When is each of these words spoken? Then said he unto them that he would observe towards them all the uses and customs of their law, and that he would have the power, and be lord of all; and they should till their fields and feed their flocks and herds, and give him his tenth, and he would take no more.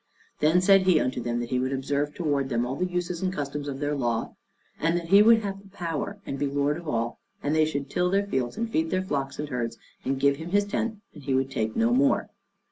Then 0.39 0.61
said 0.61 0.81
he 0.87 0.99
unto 0.99 1.21
them 1.21 1.39
that 1.41 1.51
he 1.51 1.59
would 1.59 1.71
observe 1.71 2.15
towards 2.15 2.49
them 2.49 2.65
all 2.65 2.75
the 2.75 2.87
uses 2.89 3.21
and 3.21 3.31
customs 3.31 3.67
of 3.67 3.77
their 3.79 3.93
law, 3.95 4.33
and 4.79 4.97
that 4.97 5.09
he 5.09 5.21
would 5.21 5.41
have 5.43 5.61
the 5.61 5.69
power, 5.69 6.17
and 6.25 6.39
be 6.39 6.47
lord 6.47 6.77
of 6.77 6.87
all; 6.89 7.19
and 7.43 7.55
they 7.55 7.65
should 7.65 7.87
till 7.87 8.09
their 8.09 8.25
fields 8.25 8.57
and 8.57 8.71
feed 8.71 8.89
their 8.89 9.03
flocks 9.03 9.37
and 9.37 9.49
herds, 9.49 9.77
and 10.03 10.19
give 10.19 10.37
him 10.37 10.49
his 10.49 10.65
tenth, 10.65 10.97
and 11.13 11.21
he 11.25 11.35
would 11.35 11.51
take 11.51 11.75
no 11.75 11.93
more. 11.93 12.31